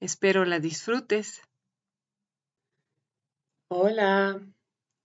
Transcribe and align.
Espero 0.00 0.44
la 0.44 0.60
disfrutes. 0.60 1.42
Hola, 3.66 4.40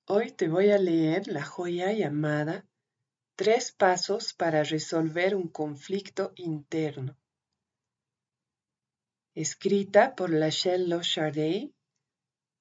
hoy 0.06 0.32
te 0.32 0.48
voy 0.48 0.70
a 0.70 0.78
leer 0.78 1.28
la 1.28 1.44
joya 1.44 1.92
llamada 1.94 2.68
Tres 3.36 3.72
pasos 3.72 4.36
para 4.36 4.64
resolver 4.64 5.36
un 5.36 5.48
conflicto 5.48 6.34
interno. 6.36 7.18
Escrita 9.34 10.14
por 10.14 10.30
Lachelle 10.30 10.88
Lochardet, 10.88 11.72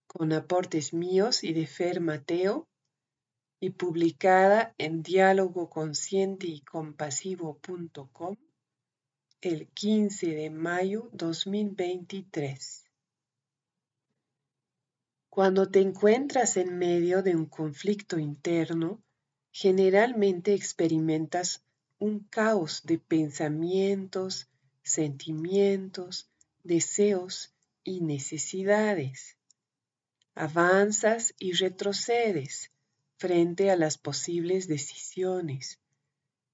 con 0.06 0.32
aportes 0.32 0.94
míos 0.94 1.44
y 1.44 1.52
de 1.52 1.66
Fer 1.66 2.00
Mateo, 2.00 2.66
y 3.60 3.70
publicada 3.70 4.74
en 4.78 5.02
diálogo 5.02 5.68
consciente 5.68 6.46
y 6.46 6.62
compasivo.com 6.62 8.36
el 9.42 9.66
15 9.66 10.28
de 10.28 10.50
mayo 10.50 11.10
2023. 11.12 12.84
Cuando 15.28 15.68
te 15.68 15.80
encuentras 15.80 16.56
en 16.56 16.78
medio 16.78 17.24
de 17.24 17.34
un 17.34 17.46
conflicto 17.46 18.20
interno, 18.20 19.02
generalmente 19.50 20.54
experimentas 20.54 21.64
un 21.98 22.20
caos 22.20 22.82
de 22.84 22.98
pensamientos, 22.98 24.48
sentimientos, 24.84 26.30
deseos 26.62 27.52
y 27.82 28.00
necesidades. 28.00 29.36
Avanzas 30.36 31.34
y 31.40 31.54
retrocedes 31.54 32.70
frente 33.16 33.72
a 33.72 33.76
las 33.76 33.98
posibles 33.98 34.68
decisiones 34.68 35.80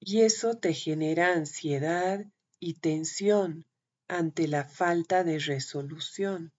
y 0.01 0.23
eso 0.23 0.57
te 0.57 0.73
genera 0.73 1.35
ansiedad 1.35 2.25
y 2.61 2.75
tensión 2.75 3.67
ante 4.09 4.49
la 4.49 4.65
falta 4.65 5.25
de 5.25 5.39
resolución. 5.39 6.53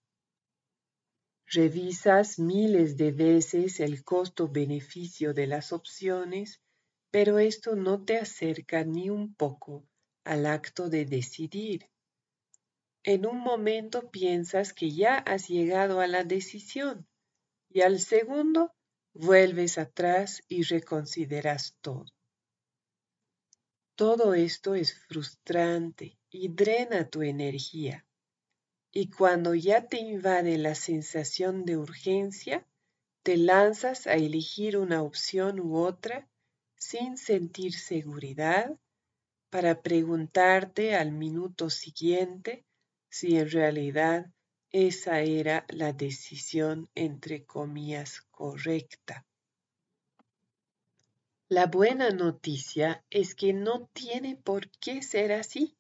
Revisas 1.48 2.38
miles 2.38 2.96
de 2.96 3.12
veces 3.12 3.80
el 3.80 4.04
costo-beneficio 4.04 5.34
de 5.34 5.48
las 5.48 5.74
opciones, 5.74 6.62
pero 7.10 7.40
esto 7.40 7.76
no 7.76 8.04
te 8.06 8.18
acerca 8.18 8.84
ni 8.84 9.10
un 9.10 9.34
poco 9.34 9.84
al 10.24 10.46
acto 10.46 10.90
de 10.90 11.06
decidir. 11.06 11.90
En 13.04 13.26
un 13.26 13.40
momento 13.40 14.12
piensas 14.12 14.74
que 14.74 14.92
ya 14.92 15.18
has 15.18 15.48
llegado 15.48 16.02
a 16.02 16.08
la 16.08 16.24
decisión 16.24 17.08
y 17.70 17.82
al 17.82 18.00
segundo 18.00 18.74
vuelves 19.14 19.78
atrás 19.78 20.44
y 20.48 20.64
reconsideras 20.64 21.76
todo. 21.82 22.06
Todo 24.00 24.34
esto 24.34 24.76
es 24.76 24.94
frustrante 24.94 26.18
y 26.30 26.48
drena 26.48 27.10
tu 27.10 27.22
energía. 27.22 28.06
Y 28.94 29.10
cuando 29.10 29.56
ya 29.56 29.88
te 29.88 29.98
invade 29.98 30.58
la 30.58 30.74
sensación 30.74 31.66
de 31.66 31.76
urgencia, 31.76 32.66
te 33.24 33.36
lanzas 33.36 34.08
a 34.08 34.14
elegir 34.14 34.78
una 34.78 35.04
opción 35.04 35.60
u 35.60 35.76
otra 35.76 36.30
sin 36.78 37.18
sentir 37.18 37.74
seguridad 37.74 38.80
para 39.50 39.82
preguntarte 39.82 40.96
al 40.96 41.12
minuto 41.12 41.70
siguiente 41.70 42.64
si 43.10 43.36
en 43.36 43.52
realidad 43.52 44.32
esa 44.72 45.20
era 45.24 45.66
la 45.68 45.92
decisión 45.92 46.88
entre 46.96 47.44
comillas 47.44 48.22
correcta. 48.32 49.26
La 51.52 51.66
buena 51.66 52.12
noticia 52.12 53.04
es 53.10 53.34
que 53.34 53.54
no 53.54 53.90
tiene 53.94 54.36
por 54.36 54.70
qué 54.70 55.02
ser 55.02 55.32
así. 55.32 55.76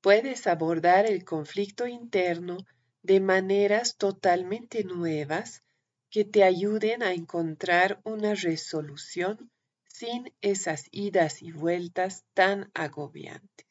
Puedes 0.00 0.48
abordar 0.48 1.06
el 1.06 1.24
conflicto 1.24 1.86
interno 1.86 2.58
de 3.04 3.20
maneras 3.20 3.96
totalmente 3.96 4.82
nuevas 4.82 5.62
que 6.10 6.24
te 6.24 6.42
ayuden 6.42 7.04
a 7.04 7.12
encontrar 7.12 8.00
una 8.02 8.34
resolución 8.34 9.52
sin 9.84 10.34
esas 10.40 10.88
idas 10.90 11.42
y 11.42 11.52
vueltas 11.52 12.24
tan 12.34 12.68
agobiantes. 12.74 13.68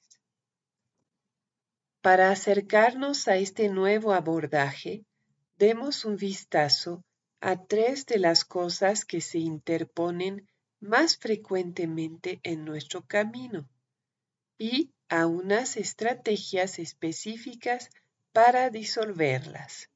Para 1.99 2.31
acercarnos 2.31 3.27
a 3.27 3.35
este 3.35 3.67
nuevo 3.67 4.13
abordaje, 4.13 5.03
demos 5.57 6.05
un 6.05 6.15
vistazo 6.15 7.03
a 7.41 7.61
tres 7.65 8.05
de 8.05 8.17
las 8.17 8.45
cosas 8.45 9.03
que 9.03 9.19
se 9.19 9.39
interponen 9.39 10.47
más 10.81 11.15
frecuentemente 11.15 12.39
en 12.43 12.65
nuestro 12.65 13.05
camino 13.05 13.69
y 14.57 14.91
a 15.09 15.27
unas 15.27 15.77
estrategias 15.77 16.79
específicas 16.79 17.89
para 18.33 18.69
disolverlas. 18.69 19.89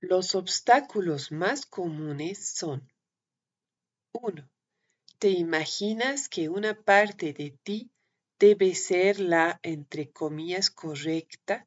Los 0.00 0.34
obstáculos 0.34 1.32
más 1.32 1.66
comunes 1.66 2.56
son 2.56 2.90
1. 4.12 4.48
Te 5.18 5.30
imaginas 5.30 6.28
que 6.28 6.48
una 6.48 6.74
parte 6.74 7.32
de 7.32 7.50
ti 7.62 7.90
debe 8.38 8.74
ser 8.74 9.20
la, 9.20 9.58
entre 9.62 10.10
comillas, 10.10 10.70
correcta 10.70 11.66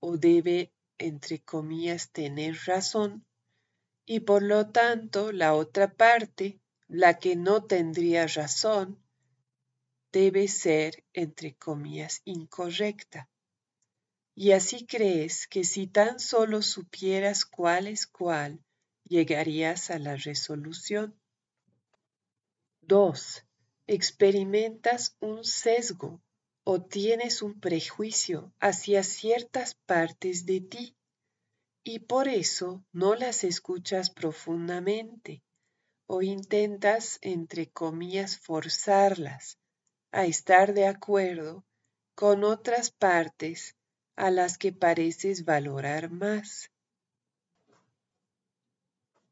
o 0.00 0.16
debe, 0.16 0.72
entre 0.98 1.40
comillas, 1.40 2.10
tener 2.10 2.56
razón 2.66 3.24
y 4.12 4.18
por 4.18 4.42
lo 4.42 4.66
tanto 4.66 5.30
la 5.30 5.54
otra 5.54 5.94
parte, 5.94 6.58
la 6.88 7.20
que 7.20 7.36
no 7.36 7.62
tendría 7.62 8.26
razón, 8.26 8.98
debe 10.10 10.48
ser, 10.48 11.04
entre 11.12 11.54
comillas, 11.54 12.20
incorrecta. 12.24 13.30
Y 14.34 14.50
así 14.50 14.84
crees 14.84 15.46
que 15.46 15.62
si 15.62 15.86
tan 15.86 16.18
solo 16.18 16.60
supieras 16.60 17.44
cuál 17.44 17.86
es 17.86 18.08
cuál, 18.08 18.58
llegarías 19.04 19.92
a 19.92 20.00
la 20.00 20.16
resolución. 20.16 21.14
2. 22.80 23.44
Experimentas 23.86 25.16
un 25.20 25.44
sesgo 25.44 26.20
o 26.64 26.82
tienes 26.82 27.42
un 27.42 27.60
prejuicio 27.60 28.52
hacia 28.58 29.04
ciertas 29.04 29.76
partes 29.86 30.46
de 30.46 30.60
ti 30.62 30.96
y 31.82 32.00
por 32.00 32.28
eso 32.28 32.84
no 32.92 33.14
las 33.14 33.42
escuchas 33.42 34.10
profundamente 34.10 35.42
o 36.06 36.22
intentas, 36.22 37.18
entre 37.22 37.70
comillas, 37.70 38.36
forzarlas 38.36 39.58
a 40.12 40.26
estar 40.26 40.74
de 40.74 40.86
acuerdo 40.86 41.64
con 42.14 42.44
otras 42.44 42.90
partes 42.90 43.76
a 44.16 44.30
las 44.30 44.58
que 44.58 44.72
pareces 44.72 45.44
valorar 45.44 46.10
más. 46.10 46.70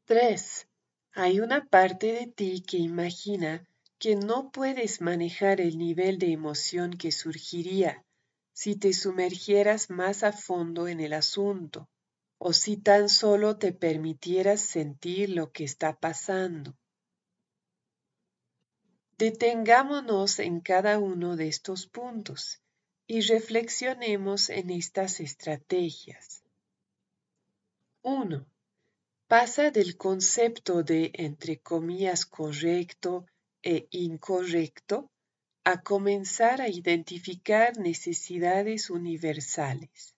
3. 0.05 0.67
Hay 1.11 1.39
una 1.39 1.65
parte 1.65 2.13
de 2.13 2.27
ti 2.27 2.63
que 2.65 2.77
imagina 2.77 3.67
que 3.99 4.15
no 4.15 4.49
puedes 4.51 5.01
manejar 5.01 5.61
el 5.61 5.77
nivel 5.77 6.17
de 6.17 6.31
emoción 6.31 6.91
que 6.91 7.11
surgiría 7.11 8.03
si 8.53 8.75
te 8.75 8.93
sumergieras 8.93 9.89
más 9.89 10.23
a 10.23 10.31
fondo 10.31 10.87
en 10.87 10.99
el 10.99 11.13
asunto 11.13 11.87
o 12.39 12.53
si 12.53 12.77
tan 12.77 13.09
solo 13.09 13.57
te 13.57 13.73
permitieras 13.73 14.61
sentir 14.61 15.29
lo 15.29 15.51
que 15.51 15.65
está 15.65 15.99
pasando. 15.99 16.75
Detengámonos 19.17 20.39
en 20.39 20.61
cada 20.61 20.97
uno 20.97 21.35
de 21.35 21.49
estos 21.49 21.85
puntos 21.85 22.61
y 23.05 23.19
reflexionemos 23.21 24.49
en 24.49 24.69
estas 24.69 25.19
estrategias. 25.19 26.41
1. 28.01 28.45
Pasa 29.27 29.71
del 29.71 29.97
concepto 29.97 30.83
de, 30.83 31.11
entre 31.15 31.59
comillas, 31.59 32.25
correcto 32.25 33.25
e 33.61 33.87
incorrecto 33.91 35.11
a 35.65 35.81
comenzar 35.81 36.61
a 36.61 36.69
identificar 36.69 37.77
necesidades 37.77 38.89
universales. 38.89 40.15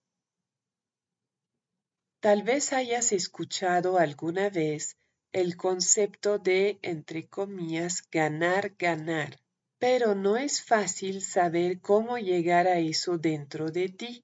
Tal 2.22 2.44
vez 2.44 2.72
hayas 2.72 3.14
escuchado 3.14 3.98
alguna 3.98 4.52
vez 4.52 4.96
el 5.32 5.58
concepto 5.58 6.38
de, 6.38 6.78
entre 6.84 7.28
comillas, 7.28 8.04
ganar, 8.12 8.76
ganar, 8.78 9.40
pero 9.80 10.14
no 10.14 10.38
es 10.38 10.62
fácil 10.62 11.24
saber 11.24 11.82
cómo 11.82 12.20
llegar 12.20 12.68
a 12.68 12.78
eso 12.78 13.18
dentro 13.18 13.72
de 13.72 13.90
ti. 13.90 14.24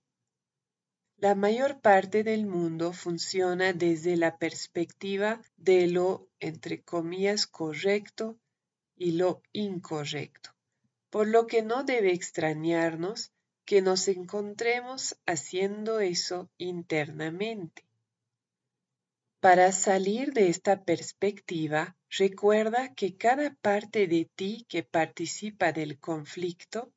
La 1.16 1.34
mayor 1.34 1.82
parte 1.82 2.24
del 2.24 2.46
mundo 2.46 2.94
funciona 2.94 3.74
desde 3.74 4.16
la 4.16 4.38
perspectiva 4.38 5.42
de 5.58 5.88
lo, 5.88 6.30
entre 6.40 6.84
comillas, 6.84 7.48
correcto 7.48 8.38
y 8.96 9.14
lo 9.14 9.42
incorrecto, 9.54 10.52
por 11.10 11.28
lo 11.28 11.48
que 11.48 11.64
no 11.64 11.84
debe 11.84 12.14
extrañarnos 12.14 13.32
que 13.66 13.82
nos 13.82 14.08
encontremos 14.08 15.18
haciendo 15.26 16.00
eso 16.00 16.48
internamente. 16.60 17.87
Para 19.40 19.72
salir 19.72 20.34
de 20.34 20.50
esta 20.50 20.84
perspectiva, 20.84 21.96
recuerda 22.10 22.96
que 22.96 23.18
cada 23.18 23.54
parte 23.62 24.08
de 24.08 24.30
ti 24.36 24.66
que 24.68 24.82
participa 24.82 25.72
del 25.72 26.00
conflicto 26.00 26.92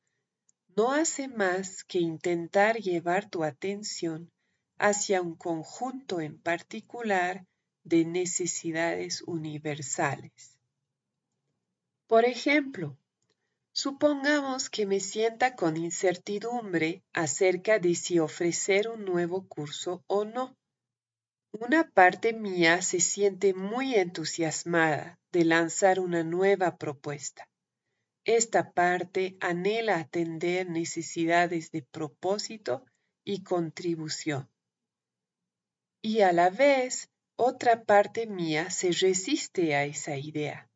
no 0.75 0.91
hace 0.91 1.27
más 1.27 1.83
que 1.83 1.99
intentar 1.99 2.77
llevar 2.77 3.29
tu 3.29 3.43
atención 3.43 4.31
hacia 4.79 5.21
un 5.21 5.35
conjunto 5.35 6.19
en 6.19 6.39
particular 6.41 7.45
de 7.83 8.05
necesidades 8.05 9.21
universales. 9.21 10.57
Por 12.07 12.25
ejemplo, 12.25 12.97
supongamos 13.71 14.71
que 14.71 14.87
me 14.87 14.99
sienta 14.99 15.55
con 15.55 15.77
incertidumbre 15.77 17.03
acerca 17.13 17.77
de 17.77 17.93
si 17.93 18.17
ofrecer 18.17 18.89
un 18.89 19.05
nuevo 19.05 19.47
curso 19.47 20.03
o 20.07 20.25
no. 20.25 20.57
Una 21.53 21.89
parte 21.89 22.31
mía 22.31 22.81
se 22.81 23.01
siente 23.01 23.53
muy 23.53 23.95
entusiasmada 23.95 25.19
de 25.33 25.43
lanzar 25.43 25.99
una 25.99 26.23
nueva 26.23 26.77
propuesta. 26.77 27.47
Esta 28.23 28.71
parte 28.71 29.35
anhela 29.41 29.97
atender 29.97 30.69
necesidades 30.69 31.71
de 31.71 31.81
propósito 31.81 32.85
y 33.25 33.43
contribución. 33.43 34.49
Y 36.01 36.21
a 36.21 36.31
la 36.31 36.49
vez, 36.49 37.09
otra 37.35 37.83
parte 37.83 38.27
mía 38.27 38.69
se 38.69 38.91
resiste 38.91 39.75
a 39.75 39.83
esa 39.83 40.15
idea. 40.15 40.69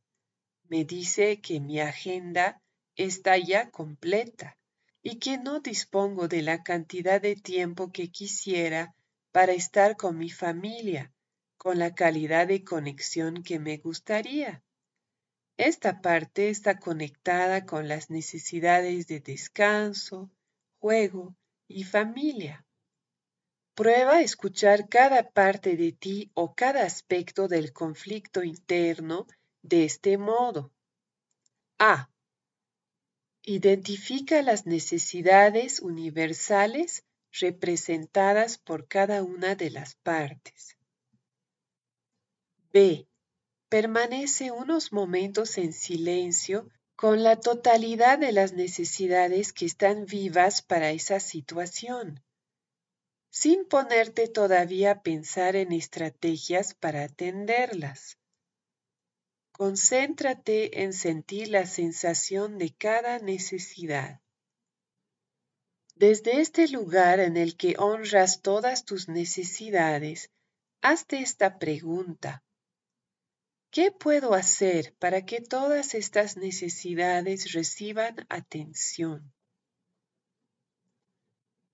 Me 0.64 0.84
dice 0.84 1.40
que 1.40 1.60
mi 1.60 1.80
agenda 1.80 2.62
está 2.96 3.38
ya 3.38 3.70
completa 3.70 4.58
y 5.04 5.20
que 5.20 5.38
no 5.38 5.60
dispongo 5.60 6.28
de 6.28 6.42
la 6.42 6.64
cantidad 6.64 7.22
de 7.22 7.36
tiempo 7.36 7.92
que 7.92 8.10
quisiera 8.10 8.95
para 9.36 9.52
estar 9.52 9.98
con 9.98 10.18
mi 10.18 10.30
familia, 10.30 11.12
con 11.58 11.78
la 11.78 11.94
calidad 11.94 12.48
de 12.48 12.64
conexión 12.64 13.44
que 13.44 13.60
me 13.60 13.76
gustaría. 13.76 14.64
Esta 15.58 16.00
parte 16.00 16.48
está 16.48 16.80
conectada 16.80 17.66
con 17.66 17.90
las 17.90 18.10
necesidades 18.10 19.08
de 19.08 19.20
descanso, 19.20 20.32
juego 20.80 21.36
y 21.68 21.84
familia. 21.84 22.66
Prueba 23.74 24.20
a 24.20 24.22
escuchar 24.22 24.88
cada 24.88 25.30
parte 25.30 25.76
de 25.76 25.92
ti 25.92 26.32
o 26.34 26.56
cada 26.56 26.84
aspecto 26.84 27.50
del 27.50 27.74
conflicto 27.74 28.42
interno 28.42 29.28
de 29.62 29.84
este 29.84 30.18
modo. 30.18 30.72
A. 31.78 32.10
Identifica 33.44 34.42
las 34.42 34.66
necesidades 34.66 35.82
universales 35.82 37.05
representadas 37.40 38.58
por 38.58 38.88
cada 38.88 39.24
una 39.24 39.56
de 39.56 39.70
las 39.70 39.96
partes. 39.96 40.78
B. 42.72 43.08
Permanece 43.70 44.52
unos 44.52 44.92
momentos 44.92 45.58
en 45.58 45.74
silencio 45.74 46.70
con 46.96 47.24
la 47.24 47.40
totalidad 47.40 48.20
de 48.20 48.32
las 48.32 48.54
necesidades 48.54 49.52
que 49.54 49.66
están 49.66 50.06
vivas 50.06 50.62
para 50.62 50.92
esa 50.92 51.20
situación, 51.20 52.24
sin 53.30 53.66
ponerte 53.66 54.28
todavía 54.30 54.92
a 54.92 55.02
pensar 55.02 55.56
en 55.56 55.74
estrategias 55.74 56.74
para 56.74 57.04
atenderlas. 57.04 58.18
Concéntrate 59.52 60.84
en 60.84 60.94
sentir 60.94 61.50
la 61.50 61.66
sensación 61.66 62.58
de 62.58 62.74
cada 62.74 63.20
necesidad. 63.20 64.22
Desde 65.96 66.42
este 66.42 66.68
lugar 66.68 67.22
en 67.22 67.38
el 67.38 67.56
que 67.56 67.76
honras 67.78 68.42
todas 68.42 68.84
tus 68.84 69.08
necesidades, 69.08 70.30
hazte 70.82 71.20
esta 71.20 71.58
pregunta. 71.58 72.44
¿Qué 73.72 73.92
puedo 73.92 74.34
hacer 74.34 74.94
para 75.00 75.26
que 75.26 75.40
todas 75.40 75.96
estas 75.96 76.36
necesidades 76.36 77.54
reciban 77.54 78.26
atención? 78.28 79.34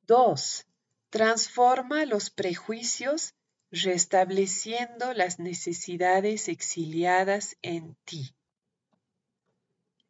2. 0.06 0.68
Transforma 1.10 2.06
los 2.06 2.30
prejuicios 2.30 3.34
restableciendo 3.72 5.14
las 5.14 5.40
necesidades 5.40 6.48
exiliadas 6.48 7.58
en 7.64 7.96
ti. 8.04 8.36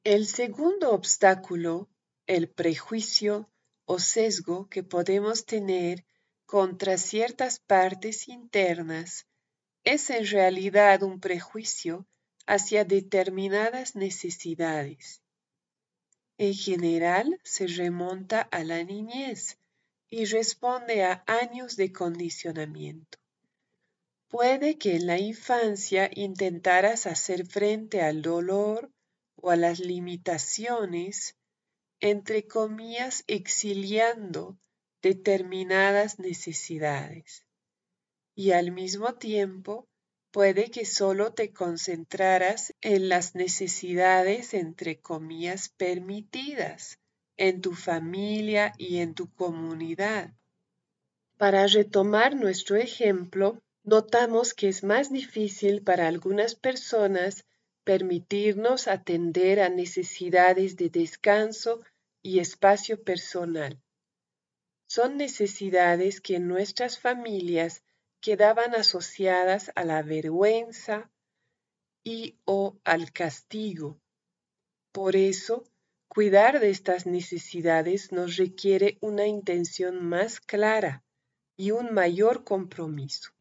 El 0.04 0.26
segundo 0.28 0.92
obstáculo, 0.92 1.88
el 2.28 2.50
prejuicio, 2.50 3.50
o 3.94 4.00
sesgo 4.00 4.58
que 4.70 4.84
podemos 4.84 5.38
tener 5.54 6.06
contra 6.46 6.98
ciertas 6.98 7.60
partes 7.60 8.30
internas 8.30 9.28
es 9.84 10.10
en 10.10 10.26
realidad 10.28 11.04
un 11.04 11.20
prejuicio 11.20 12.06
hacia 12.46 12.86
determinadas 12.86 13.98
necesidades. 13.98 15.22
En 16.38 16.54
general 16.54 17.38
se 17.44 17.68
remonta 17.68 18.40
a 18.40 18.64
la 18.64 18.82
niñez 18.82 19.58
y 20.10 20.24
responde 20.24 21.04
a 21.04 21.26
años 21.28 21.76
de 21.76 21.92
condicionamiento. 21.92 23.18
Puede 24.30 24.78
que 24.78 24.96
en 24.96 25.06
la 25.08 25.20
infancia 25.20 26.10
intentaras 26.14 27.08
hacer 27.08 27.46
frente 27.46 28.02
al 28.02 28.22
dolor 28.22 28.90
o 29.36 29.50
a 29.50 29.58
las 29.58 29.80
limitaciones 29.80 31.36
entre 32.02 32.48
comillas, 32.48 33.24
exiliando 33.28 34.58
determinadas 35.02 36.20
necesidades. 36.20 37.46
Y 38.36 38.52
al 38.52 38.72
mismo 38.72 39.16
tiempo, 39.16 39.88
puede 40.32 40.72
que 40.72 40.86
solo 40.86 41.34
te 41.34 41.52
concentraras 41.52 42.74
en 42.82 43.10
las 43.10 43.36
necesidades, 43.36 44.54
entre 44.54 45.00
comillas, 45.00 45.70
permitidas 45.70 47.00
en 47.38 47.62
tu 47.62 47.74
familia 47.74 48.74
y 48.78 48.98
en 48.98 49.14
tu 49.14 49.32
comunidad. 49.34 50.34
Para 51.38 51.66
retomar 51.68 52.36
nuestro 52.36 52.78
ejemplo, 52.78 53.60
notamos 53.84 54.54
que 54.54 54.70
es 54.70 54.84
más 54.84 55.12
difícil 55.12 55.82
para 55.82 56.08
algunas 56.08 56.56
personas 56.56 57.46
permitirnos 57.84 58.88
atender 58.88 59.60
a 59.60 59.70
necesidades 59.70 60.76
de 60.76 60.90
descanso 60.90 61.82
y 62.22 62.40
espacio 62.40 63.04
personal. 63.04 63.82
Son 64.88 65.18
necesidades 65.18 66.22
que 66.22 66.36
en 66.36 66.48
nuestras 66.48 67.00
familias 67.00 67.84
quedaban 68.20 68.76
asociadas 68.76 69.72
a 69.76 69.84
la 69.84 70.04
vergüenza 70.04 71.10
y 72.04 72.38
o 72.46 72.78
al 72.84 73.12
castigo. 73.12 74.00
Por 74.92 75.16
eso, 75.16 75.64
cuidar 76.08 76.60
de 76.60 76.70
estas 76.70 77.06
necesidades 77.06 78.12
nos 78.12 78.38
requiere 78.38 78.98
una 79.02 79.28
intención 79.28 80.04
más 80.04 80.40
clara 80.40 81.04
y 81.56 81.72
un 81.72 81.94
mayor 81.94 82.44
compromiso. 82.44 83.32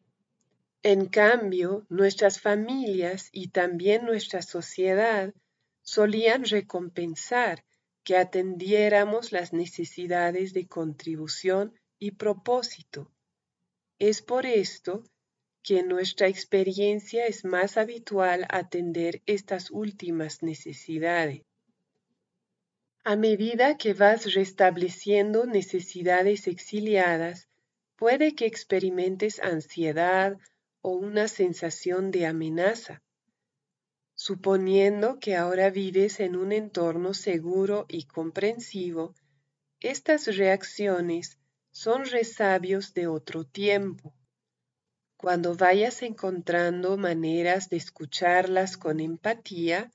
En 0.83 1.05
cambio, 1.05 1.85
nuestras 1.89 2.39
familias 2.39 3.29
y 3.31 3.49
también 3.49 4.05
nuestra 4.05 4.41
sociedad 4.41 5.33
solían 5.81 6.45
recompensar 6.45 7.63
que 8.03 8.17
atendiéramos 8.17 9.31
las 9.31 9.53
necesidades 9.53 10.53
de 10.53 10.67
contribución 10.67 11.73
y 11.99 12.11
propósito. 12.11 13.11
Es 13.99 14.21
por 14.21 14.45
esto 14.45 15.03
que 15.61 15.79
en 15.79 15.87
nuestra 15.87 16.27
experiencia 16.27 17.27
es 17.27 17.45
más 17.45 17.77
habitual 17.77 18.47
atender 18.49 19.21
estas 19.25 19.69
últimas 19.69 20.41
necesidades. 20.41 21.43
A 23.03 23.15
medida 23.15 23.77
que 23.77 23.93
vas 23.93 24.33
restableciendo 24.33 25.45
necesidades 25.45 26.47
exiliadas, 26.47 27.47
puede 27.95 28.35
que 28.35 28.45
experimentes 28.45 29.39
ansiedad 29.39 30.37
o 30.81 30.91
una 30.91 31.27
sensación 31.27 32.11
de 32.11 32.25
amenaza. 32.25 33.01
Suponiendo 34.23 35.17
que 35.17 35.35
ahora 35.35 35.71
vives 35.71 36.19
en 36.19 36.35
un 36.35 36.51
entorno 36.51 37.15
seguro 37.15 37.87
y 37.89 38.03
comprensivo, 38.03 39.15
estas 39.79 40.27
reacciones 40.37 41.39
son 41.71 42.05
resabios 42.05 42.93
de 42.93 43.07
otro 43.07 43.45
tiempo. 43.45 44.13
Cuando 45.17 45.55
vayas 45.55 46.03
encontrando 46.03 46.97
maneras 46.97 47.69
de 47.69 47.77
escucharlas 47.77 48.77
con 48.77 48.99
empatía, 48.99 49.89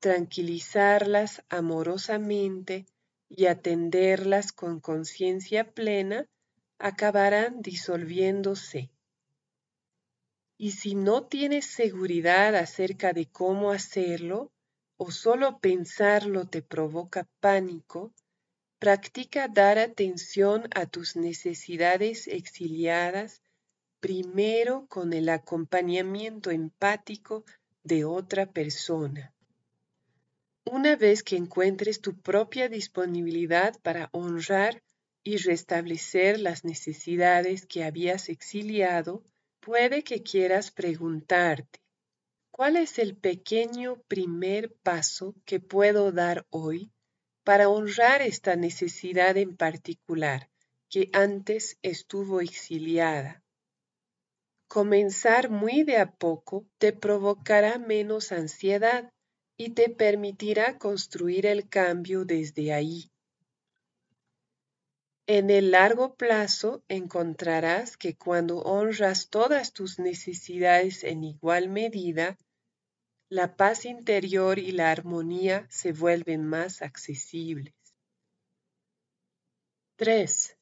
tranquilizarlas 0.00 1.42
amorosamente 1.48 2.84
y 3.30 3.46
atenderlas 3.46 4.52
con 4.52 4.80
conciencia 4.80 5.72
plena, 5.72 6.26
acabarán 6.78 7.62
disolviéndose. 7.62 8.91
Y 10.62 10.70
si 10.70 10.94
no 10.94 11.24
tienes 11.24 11.66
seguridad 11.66 12.54
acerca 12.54 13.12
de 13.12 13.26
cómo 13.26 13.72
hacerlo, 13.72 14.52
o 14.96 15.10
solo 15.10 15.58
pensarlo 15.58 16.46
te 16.46 16.62
provoca 16.62 17.26
pánico, 17.40 18.12
practica 18.78 19.48
dar 19.48 19.80
atención 19.80 20.68
a 20.72 20.86
tus 20.86 21.16
necesidades 21.16 22.28
exiliadas 22.28 23.42
primero 23.98 24.86
con 24.86 25.12
el 25.12 25.30
acompañamiento 25.30 26.52
empático 26.52 27.44
de 27.82 28.04
otra 28.04 28.46
persona. 28.46 29.34
Una 30.64 30.94
vez 30.94 31.24
que 31.24 31.34
encuentres 31.34 32.00
tu 32.00 32.14
propia 32.20 32.68
disponibilidad 32.68 33.76
para 33.80 34.10
honrar 34.12 34.80
y 35.24 35.38
restablecer 35.38 36.38
las 36.38 36.64
necesidades 36.64 37.66
que 37.66 37.82
habías 37.82 38.28
exiliado, 38.28 39.24
puede 39.62 40.02
que 40.02 40.24
quieras 40.24 40.72
preguntarte, 40.72 41.80
¿cuál 42.50 42.76
es 42.76 42.98
el 42.98 43.16
pequeño 43.16 44.02
primer 44.08 44.74
paso 44.82 45.36
que 45.44 45.60
puedo 45.60 46.10
dar 46.10 46.46
hoy 46.50 46.90
para 47.44 47.68
honrar 47.68 48.22
esta 48.22 48.56
necesidad 48.56 49.36
en 49.36 49.56
particular 49.56 50.50
que 50.90 51.10
antes 51.12 51.78
estuvo 51.82 52.40
exiliada? 52.40 53.44
Comenzar 54.66 55.48
muy 55.48 55.84
de 55.84 55.98
a 55.98 56.10
poco 56.10 56.66
te 56.78 56.92
provocará 56.92 57.78
menos 57.78 58.32
ansiedad 58.32 59.12
y 59.56 59.74
te 59.74 59.90
permitirá 59.90 60.76
construir 60.78 61.46
el 61.46 61.68
cambio 61.68 62.24
desde 62.24 62.72
ahí. 62.72 63.11
En 65.28 65.50
el 65.50 65.70
largo 65.70 66.16
plazo 66.16 66.82
encontrarás 66.88 67.96
que 67.96 68.16
cuando 68.16 68.58
honras 68.58 69.28
todas 69.28 69.72
tus 69.72 70.00
necesidades 70.00 71.04
en 71.04 71.22
igual 71.22 71.68
medida, 71.68 72.36
la 73.28 73.56
paz 73.56 73.84
interior 73.84 74.58
y 74.58 74.72
la 74.72 74.90
armonía 74.90 75.66
se 75.70 75.92
vuelven 75.92 76.44
más 76.44 76.82
accesibles. 76.82 77.72
3. 79.96 80.56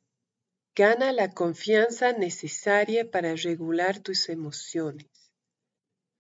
Gana 0.77 1.13
la 1.13 1.31
confianza 1.33 2.13
necesaria 2.13 3.11
para 3.11 3.35
regular 3.35 4.01
tus 4.01 4.29
emociones. 4.29 5.09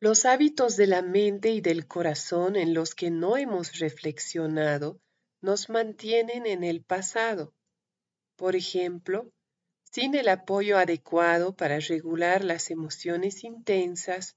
Los 0.00 0.24
hábitos 0.24 0.78
de 0.78 0.86
la 0.86 1.02
mente 1.02 1.50
y 1.50 1.60
del 1.60 1.86
corazón 1.86 2.56
en 2.56 2.72
los 2.72 2.94
que 2.94 3.10
no 3.10 3.36
hemos 3.36 3.78
reflexionado 3.78 4.98
nos 5.42 5.68
mantienen 5.68 6.46
en 6.46 6.64
el 6.64 6.82
pasado. 6.82 7.52
Por 8.40 8.56
ejemplo, 8.56 9.30
sin 9.82 10.14
el 10.14 10.26
apoyo 10.30 10.78
adecuado 10.78 11.54
para 11.54 11.78
regular 11.78 12.42
las 12.42 12.70
emociones 12.70 13.44
intensas, 13.44 14.34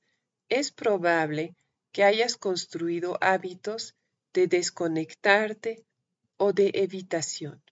es 0.50 0.72
probable 0.72 1.56
que 1.94 2.04
hayas 2.04 2.36
construido 2.36 3.18
hábitos 3.22 3.96
de 4.34 4.48
desconectarte 4.48 5.86
o 6.36 6.52
de 6.52 6.72
evitación. 6.74 7.64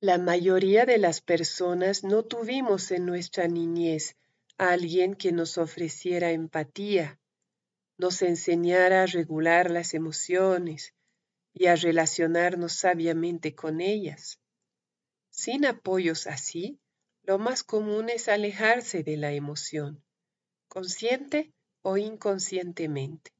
La 0.00 0.16
mayoría 0.16 0.86
de 0.86 0.96
las 0.96 1.20
personas 1.20 2.02
no 2.02 2.22
tuvimos 2.22 2.90
en 2.90 3.04
nuestra 3.04 3.48
niñez 3.48 4.16
alguien 4.56 5.14
que 5.14 5.30
nos 5.30 5.58
ofreciera 5.58 6.30
empatía, 6.30 7.20
nos 7.98 8.22
enseñara 8.22 9.02
a 9.02 9.06
regular 9.06 9.70
las 9.70 9.92
emociones 9.92 10.94
y 11.52 11.66
a 11.66 11.76
relacionarnos 11.76 12.72
sabiamente 12.72 13.54
con 13.54 13.82
ellas. 13.82 14.40
Sin 15.36 15.66
apoyos 15.66 16.26
así, 16.26 16.80
lo 17.22 17.38
más 17.38 17.62
común 17.62 18.08
es 18.08 18.26
alejarse 18.28 19.02
de 19.02 19.18
la 19.18 19.32
emoción, 19.32 20.02
consciente 20.66 21.52
o 21.82 21.98
inconscientemente, 21.98 23.32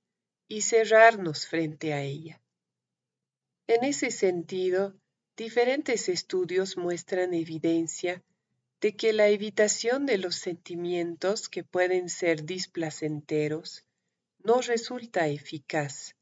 y 0.47 0.61
cerrarnos 0.61 1.47
frente 1.47 1.95
a 1.95 2.03
ella. 2.03 2.43
En 3.67 3.83
ese 3.83 4.11
sentido, 4.11 4.95
diferentes 5.39 6.11
estudios 6.11 6.77
muestran 6.77 7.33
evidencia 7.33 8.23
de 8.83 8.95
que 8.95 9.15
la 9.15 9.29
evitación 9.29 10.05
de 10.05 10.19
los 10.19 10.37
sentimientos 10.37 11.49
que 11.49 11.65
pueden 11.65 12.11
ser 12.11 12.45
displacenteros 12.45 13.87
no 14.45 14.61
resulta 14.61 15.29
eficaz 15.29 16.15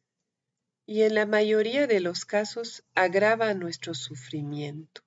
y 0.87 1.03
en 1.03 1.17
la 1.17 1.27
mayoría 1.27 1.89
de 1.89 1.99
los 1.99 2.25
casos 2.25 2.85
agrava 2.95 3.55
nuestro 3.55 3.93
sufrimiento. 3.93 5.03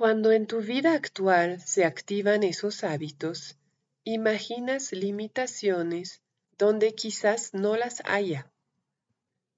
Cuando 0.00 0.32
en 0.32 0.46
tu 0.46 0.62
vida 0.62 0.94
actual 0.94 1.60
se 1.60 1.84
activan 1.84 2.42
esos 2.42 2.84
hábitos, 2.84 3.58
imaginas 4.02 4.92
limitaciones 4.92 6.22
donde 6.56 6.94
quizás 6.94 7.52
no 7.52 7.76
las 7.76 8.00
haya. 8.06 8.50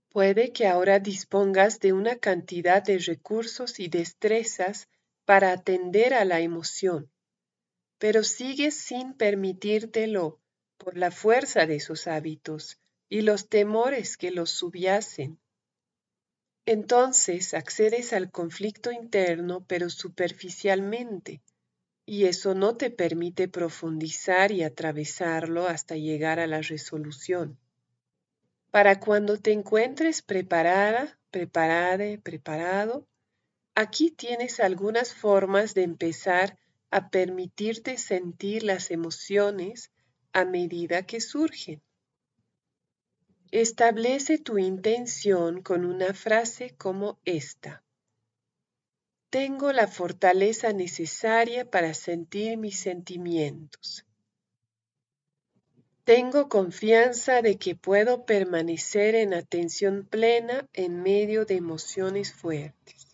Puede 0.09 0.53
que 0.53 0.67
ahora 0.67 0.99
dispongas 0.99 1.79
de 1.79 1.93
una 1.93 2.17
cantidad 2.17 2.83
de 2.83 2.99
recursos 2.99 3.79
y 3.79 3.87
destrezas 3.87 4.89
para 5.25 5.53
atender 5.53 6.13
a 6.13 6.25
la 6.25 6.41
emoción, 6.41 7.09
pero 7.99 8.25
sigues 8.25 8.75
sin 8.75 9.15
permitírtelo 9.15 10.41
por 10.77 10.97
la 10.97 11.13
fuerza 11.13 11.67
de 11.67 11.79
sus 11.79 12.09
hábitos 12.09 12.81
y 13.09 13.21
los 13.21 13.49
temores 13.49 14.17
que 14.17 14.33
los 14.33 14.51
subyacen. 14.51 15.39
Entonces 16.67 17.55
accedes 17.55 18.13
al 18.13 18.31
conflicto 18.31 18.93
interno 18.93 19.65
pero 19.67 19.91
superficialmente, 19.91 21.43
y 22.07 22.25
eso 22.27 22.55
no 22.55 22.77
te 22.77 22.91
permite 22.91 23.49
profundizar 23.49 24.53
y 24.53 24.63
atravesarlo 24.63 25.67
hasta 25.67 25.97
llegar 25.97 26.41
a 26.41 26.47
la 26.47 26.61
resolución. 26.61 27.59
Para 28.71 29.01
cuando 29.01 29.39
te 29.39 29.53
encuentres 29.53 30.23
preparada, 30.23 31.19
preparade, 31.31 32.19
preparado, 32.19 33.07
Aquí 33.75 34.11
tienes 34.11 34.61
algunas 34.61 35.15
formas 35.15 35.73
de 35.73 35.83
empezar 35.83 36.59
a 36.91 37.09
permitirte 37.09 37.97
sentir 37.97 38.65
las 38.65 38.91
emociones 38.91 39.91
a 40.35 40.45
medida 40.45 41.07
que 41.07 41.23
surgen. 41.23 41.81
Establece 43.53 44.39
tu 44.39 44.57
intención 44.57 45.61
con 45.61 45.85
una 45.85 46.15
frase 46.15 46.75
como 46.79 47.21
esta. 47.27 47.85
Tengo 49.29 49.73
la 49.73 49.89
fortaleza 49.89 50.73
necesaria 50.73 51.71
para 51.71 51.93
sentir 51.93 52.57
mis 52.57 52.81
sentimientos. 52.81 54.07
Tengo 56.05 56.49
confianza 56.49 57.43
de 57.43 57.59
que 57.59 57.77
puedo 57.77 58.25
permanecer 58.25 59.15
en 59.15 59.35
atención 59.35 60.07
plena 60.07 60.67
en 60.73 61.03
medio 61.03 61.45
de 61.45 61.57
emociones 61.57 62.33
fuertes. 62.33 63.07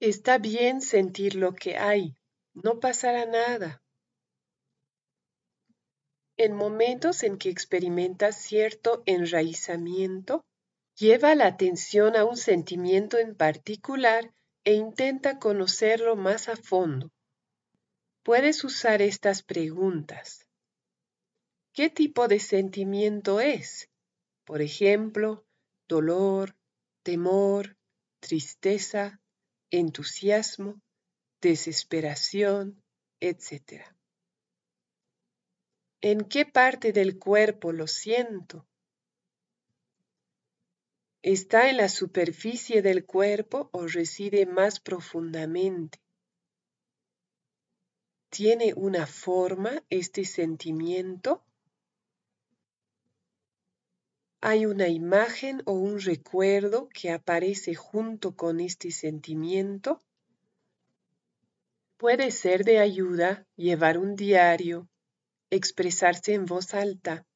Está 0.00 0.38
bien 0.38 0.80
sentir 0.80 1.34
lo 1.34 1.54
que 1.54 1.76
hay, 1.76 2.16
no 2.54 2.80
pasará 2.80 3.26
nada. 3.26 3.82
En 6.38 6.54
momentos 6.54 7.24
en 7.24 7.36
que 7.36 7.50
experimentas 7.50 8.36
cierto 8.36 9.02
enraizamiento, 9.06 10.44
lleva 10.96 11.34
la 11.34 11.46
atención 11.46 12.14
a 12.14 12.24
un 12.24 12.36
sentimiento 12.36 13.18
en 13.18 13.34
particular 13.34 14.32
e 14.64 14.74
intenta 14.74 15.40
conocerlo 15.40 16.14
más 16.14 16.48
a 16.48 16.54
fondo. 16.54 17.10
Puedes 18.22 18.62
usar 18.62 19.02
estas 19.02 19.42
preguntas. 19.42 20.46
¿Qué 21.72 21.90
tipo 21.90 22.28
de 22.28 22.38
sentimiento 22.38 23.40
es? 23.40 23.88
Por 24.44 24.62
ejemplo, 24.62 25.44
dolor, 25.88 26.56
temor, 27.02 27.76
tristeza, 28.20 29.20
entusiasmo, 29.70 30.80
desesperación, 31.40 32.80
etc. 33.20 33.97
¿En 36.00 36.20
qué 36.20 36.46
parte 36.46 36.92
del 36.92 37.18
cuerpo 37.18 37.72
lo 37.72 37.88
siento? 37.88 38.64
¿Está 41.22 41.68
en 41.70 41.78
la 41.78 41.88
superficie 41.88 42.82
del 42.82 43.04
cuerpo 43.04 43.68
o 43.72 43.88
reside 43.88 44.46
más 44.46 44.78
profundamente? 44.78 45.98
¿Tiene 48.30 48.74
una 48.76 49.08
forma 49.08 49.82
este 49.90 50.24
sentimiento? 50.24 51.42
¿Hay 54.40 54.66
una 54.66 54.86
imagen 54.86 55.62
o 55.64 55.72
un 55.72 56.00
recuerdo 56.00 56.88
que 56.90 57.10
aparece 57.10 57.74
junto 57.74 58.36
con 58.36 58.60
este 58.60 58.92
sentimiento? 58.92 60.00
Puede 61.96 62.30
ser 62.30 62.62
de 62.62 62.78
ayuda 62.78 63.48
llevar 63.56 63.98
un 63.98 64.14
diario, 64.14 64.88
expresarse 65.50 66.34
en 66.34 66.44
voz 66.44 66.74
alta 66.74 67.26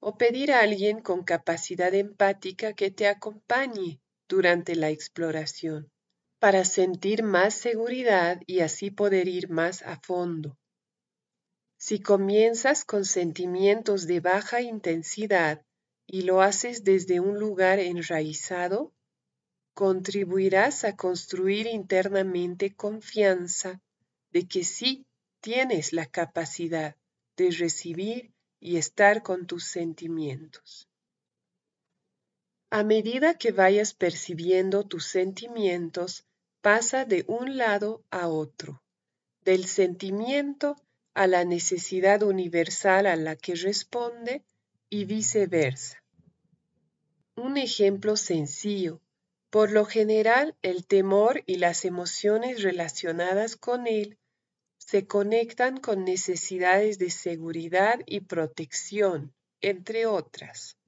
o 0.00 0.16
pedir 0.16 0.52
a 0.52 0.60
alguien 0.60 1.00
con 1.00 1.24
capacidad 1.24 1.92
empática 1.94 2.72
que 2.72 2.90
te 2.90 3.08
acompañe 3.08 4.00
durante 4.28 4.76
la 4.76 4.90
exploración 4.90 5.90
para 6.38 6.64
sentir 6.64 7.22
más 7.22 7.54
seguridad 7.54 8.40
y 8.46 8.60
así 8.60 8.90
poder 8.90 9.26
ir 9.26 9.48
más 9.48 9.82
a 9.82 9.98
fondo. 10.00 10.56
Si 11.76 12.00
comienzas 12.00 12.84
con 12.84 13.04
sentimientos 13.04 14.06
de 14.06 14.20
baja 14.20 14.60
intensidad 14.60 15.62
y 16.06 16.22
lo 16.22 16.40
haces 16.42 16.84
desde 16.84 17.20
un 17.20 17.38
lugar 17.38 17.80
enraizado, 17.80 18.92
contribuirás 19.74 20.84
a 20.84 20.96
construir 20.96 21.66
internamente 21.66 22.74
confianza 22.74 23.80
de 24.30 24.46
que 24.46 24.64
sí 24.64 25.06
tienes 25.40 25.92
la 25.92 26.06
capacidad 26.06 26.96
de 27.38 27.52
recibir 27.52 28.32
y 28.60 28.76
estar 28.76 29.22
con 29.22 29.46
tus 29.46 29.64
sentimientos. 29.64 30.88
A 32.68 32.82
medida 32.82 33.38
que 33.38 33.52
vayas 33.52 33.94
percibiendo 33.94 34.84
tus 34.84 35.06
sentimientos, 35.06 36.26
pasa 36.60 37.06
de 37.06 37.24
un 37.28 37.56
lado 37.56 38.04
a 38.10 38.28
otro, 38.28 38.82
del 39.42 39.64
sentimiento 39.64 40.76
a 41.14 41.26
la 41.26 41.44
necesidad 41.44 42.22
universal 42.22 43.06
a 43.06 43.16
la 43.16 43.36
que 43.36 43.54
responde 43.54 44.44
y 44.90 45.04
viceversa. 45.04 46.02
Un 47.36 47.56
ejemplo 47.56 48.16
sencillo. 48.16 49.00
Por 49.50 49.70
lo 49.70 49.84
general, 49.84 50.56
el 50.60 50.86
temor 50.86 51.44
y 51.46 51.56
las 51.56 51.84
emociones 51.84 52.62
relacionadas 52.62 53.56
con 53.56 53.86
él 53.86 54.18
se 54.90 55.06
conectan 55.06 55.76
con 55.76 56.06
necesidades 56.06 56.98
de 56.98 57.10
seguridad 57.10 58.00
y 58.06 58.20
protección, 58.20 59.34
entre 59.60 60.06
otras. 60.06 60.78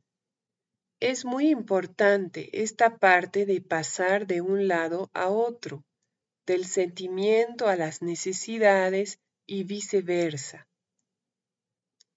Es 1.00 1.26
muy 1.26 1.50
importante 1.50 2.62
esta 2.62 2.96
parte 2.96 3.44
de 3.44 3.60
pasar 3.60 4.26
de 4.26 4.40
un 4.40 4.68
lado 4.68 5.10
a 5.12 5.28
otro, 5.28 5.84
del 6.46 6.64
sentimiento 6.64 7.68
a 7.68 7.76
las 7.76 8.00
necesidades 8.00 9.18
y 9.46 9.64
viceversa. 9.64 10.66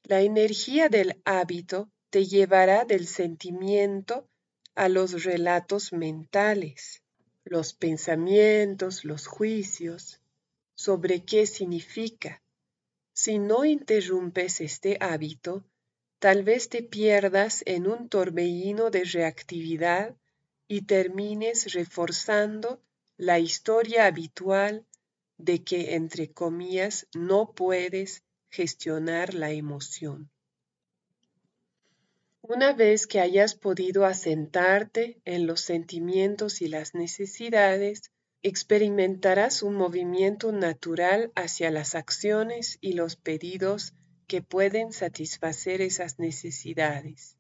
La 0.03 0.21
energía 0.21 0.87
del 0.87 1.21
hábito 1.25 1.89
te 2.09 2.23
llevará 2.23 2.85
del 2.85 3.07
sentimiento 3.07 4.29
a 4.73 4.87
los 4.87 5.25
relatos 5.25 5.91
mentales, 5.91 7.01
los 7.43 7.73
pensamientos, 7.73 9.03
los 9.03 9.27
juicios, 9.27 10.21
sobre 10.75 11.23
qué 11.23 11.45
significa. 11.45 12.41
Si 13.13 13.39
no 13.39 13.65
interrumpes 13.65 14.61
este 14.61 14.97
hábito, 14.99 15.63
tal 16.19 16.43
vez 16.43 16.69
te 16.69 16.81
pierdas 16.81 17.63
en 17.65 17.87
un 17.87 18.09
torbellino 18.09 18.89
de 18.89 19.03
reactividad 19.03 20.15
y 20.67 20.83
termines 20.83 21.73
reforzando 21.73 22.81
la 23.17 23.39
historia 23.39 24.05
habitual 24.05 24.85
de 25.37 25.63
que, 25.63 25.95
entre 25.95 26.31
comillas, 26.31 27.07
no 27.13 27.53
puedes 27.53 28.23
gestionar 28.49 29.33
la 29.33 29.51
emoción. 29.51 30.29
Una 32.41 32.73
vez 32.73 33.07
que 33.07 33.19
hayas 33.19 33.55
podido 33.55 34.05
asentarte 34.05 35.21
en 35.25 35.47
los 35.47 35.62
sentimientos 35.62 36.62
y 36.62 36.67
las 36.67 36.93
necesidades, 36.93 38.12
experimentarás 38.43 39.63
un 39.63 39.75
movimiento 39.75 40.51
natural 40.51 41.32
hacia 41.34 41.71
las 41.71 41.95
acciones 41.95 42.77
y 42.82 42.93
los 42.93 43.15
pedidos 43.15 43.93
que 44.27 44.41
pueden 44.41 44.91
satisfacer 44.91 45.82
esas 45.82 46.19
necesidades. 46.19 47.38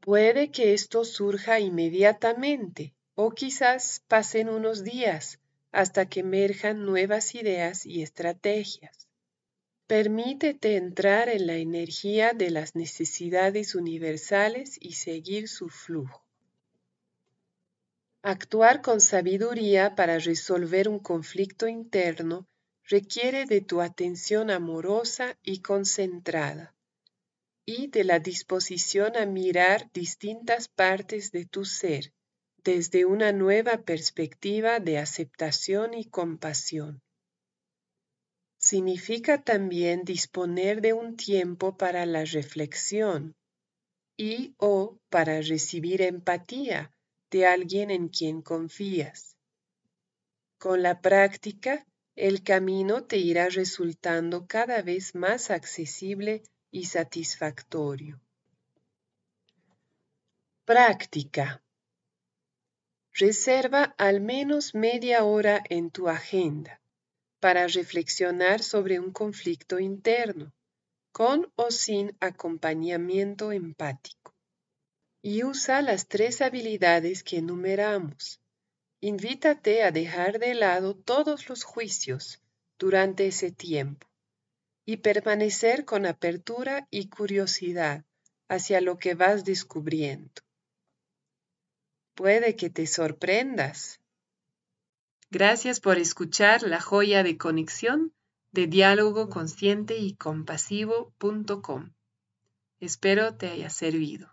Puede 0.00 0.50
que 0.50 0.72
esto 0.72 1.04
surja 1.04 1.60
inmediatamente 1.60 2.94
o 3.14 3.30
quizás 3.30 4.02
pasen 4.08 4.48
unos 4.48 4.84
días 4.84 5.38
hasta 5.70 6.06
que 6.06 6.20
emerjan 6.20 6.84
nuevas 6.84 7.34
ideas 7.34 7.84
y 7.84 8.02
estrategias. 8.02 9.08
Permítete 9.86 10.76
entrar 10.76 11.28
en 11.28 11.46
la 11.46 11.56
energía 11.56 12.32
de 12.32 12.50
las 12.50 12.74
necesidades 12.74 13.74
universales 13.74 14.78
y 14.80 14.92
seguir 14.92 15.48
su 15.48 15.68
flujo. 15.68 16.21
Actuar 18.24 18.82
con 18.82 19.00
sabiduría 19.00 19.96
para 19.96 20.20
resolver 20.20 20.88
un 20.88 21.00
conflicto 21.00 21.66
interno 21.66 22.46
requiere 22.84 23.46
de 23.46 23.60
tu 23.62 23.80
atención 23.80 24.48
amorosa 24.48 25.36
y 25.42 25.60
concentrada 25.60 26.72
y 27.66 27.88
de 27.88 28.04
la 28.04 28.20
disposición 28.20 29.16
a 29.16 29.26
mirar 29.26 29.90
distintas 29.92 30.68
partes 30.68 31.32
de 31.32 31.46
tu 31.46 31.64
ser 31.64 32.12
desde 32.62 33.06
una 33.06 33.32
nueva 33.32 33.78
perspectiva 33.78 34.78
de 34.78 34.98
aceptación 34.98 35.94
y 35.94 36.04
compasión. 36.04 37.02
Significa 38.56 39.42
también 39.42 40.04
disponer 40.04 40.80
de 40.80 40.92
un 40.92 41.16
tiempo 41.16 41.76
para 41.76 42.06
la 42.06 42.24
reflexión 42.24 43.34
y 44.16 44.54
o 44.58 44.96
para 45.10 45.40
recibir 45.40 46.02
empatía 46.02 46.92
de 47.32 47.46
alguien 47.46 47.90
en 47.90 48.08
quien 48.08 48.42
confías. 48.42 49.36
Con 50.58 50.82
la 50.82 51.00
práctica, 51.00 51.86
el 52.14 52.42
camino 52.42 53.04
te 53.04 53.16
irá 53.16 53.48
resultando 53.48 54.46
cada 54.46 54.82
vez 54.82 55.14
más 55.14 55.50
accesible 55.50 56.42
y 56.70 56.84
satisfactorio. 56.84 58.20
Práctica. 60.66 61.62
Reserva 63.14 63.94
al 63.96 64.20
menos 64.20 64.74
media 64.74 65.24
hora 65.24 65.62
en 65.70 65.90
tu 65.90 66.08
agenda 66.08 66.80
para 67.40 67.66
reflexionar 67.66 68.62
sobre 68.62 69.00
un 69.00 69.10
conflicto 69.10 69.80
interno, 69.80 70.52
con 71.12 71.50
o 71.56 71.70
sin 71.70 72.14
acompañamiento 72.20 73.52
empático 73.52 74.31
y 75.22 75.44
usa 75.44 75.80
las 75.82 76.08
tres 76.08 76.42
habilidades 76.42 77.22
que 77.22 77.38
enumeramos. 77.38 78.40
Invítate 79.00 79.84
a 79.84 79.92
dejar 79.92 80.40
de 80.40 80.54
lado 80.54 80.94
todos 80.94 81.48
los 81.48 81.62
juicios 81.62 82.40
durante 82.78 83.28
ese 83.28 83.52
tiempo 83.52 84.06
y 84.84 84.98
permanecer 84.98 85.84
con 85.84 86.06
apertura 86.06 86.88
y 86.90 87.08
curiosidad 87.08 88.04
hacia 88.48 88.80
lo 88.80 88.98
que 88.98 89.14
vas 89.14 89.44
descubriendo. 89.44 90.42
Puede 92.14 92.56
que 92.56 92.68
te 92.68 92.86
sorprendas. 92.86 94.00
Gracias 95.30 95.80
por 95.80 95.98
escuchar 95.98 96.62
la 96.62 96.80
joya 96.80 97.22
de 97.22 97.38
conexión 97.38 98.12
de 98.50 98.66
diálogo 98.66 99.30
consciente 99.30 99.96
y 99.96 100.14
compasivo.com. 100.14 101.94
Espero 102.80 103.34
te 103.36 103.48
haya 103.48 103.70
servido. 103.70 104.32